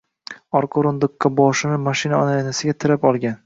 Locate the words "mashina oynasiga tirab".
1.87-3.11